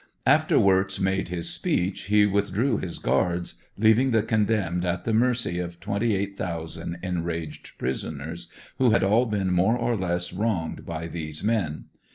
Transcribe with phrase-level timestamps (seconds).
[0.25, 5.13] After Wirtz made his speech he with drew his guards, leaving the condemned at the
[5.13, 11.43] mercy of 28,000 enraged prisoners who had all been more or less wronged by these
[11.43, 11.85] men.